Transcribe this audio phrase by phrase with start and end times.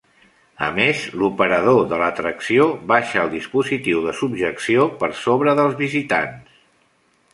[0.67, 6.61] A més, l'operador de l'atracció baixa el dispositiu de subjecció per sobre dels visitants.